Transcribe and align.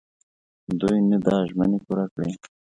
دوی 0.79 0.97
نه 1.11 1.17
دا 1.25 1.35
ژمني 1.49 1.79
پوره 1.85 2.05
کړي. 2.13 2.31